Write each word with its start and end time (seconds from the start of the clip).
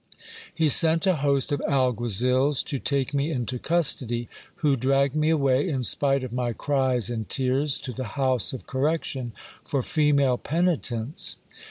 He 0.51 0.69
sent 0.69 1.05
a 1.05 1.17
host 1.17 1.51
of 1.51 1.61
alguazils 1.69 2.63
to 2.63 2.79
take 2.79 3.13
me 3.13 3.29
into 3.29 3.59
custody, 3.59 4.29
who 4.55 4.75
dragged 4.75 5.15
me 5.15 5.29
away, 5.29 5.69
in 5.69 5.83
spite 5.83 6.23
of 6.23 6.33
my 6.33 6.53
cries 6.53 7.11
and 7.11 7.29
tears, 7.29 7.77
to 7.81 7.91
the 7.93 8.05
house 8.17 8.51
of 8.51 8.65
correction 8.65 9.31
for 9.63 9.83
female 9.83 10.39
penitents. 10.39 11.35